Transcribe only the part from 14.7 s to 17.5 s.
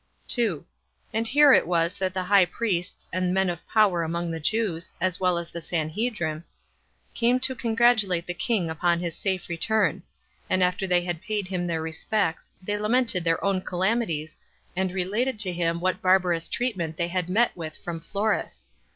and related to him what barbarous treatment they had